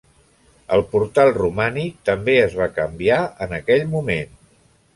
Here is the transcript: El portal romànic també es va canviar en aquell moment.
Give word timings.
El 0.77 0.81
portal 0.93 1.29
romànic 1.35 1.99
també 2.11 2.37
es 2.47 2.55
va 2.63 2.69
canviar 2.79 3.21
en 3.47 3.57
aquell 3.59 3.87
moment. 3.95 4.37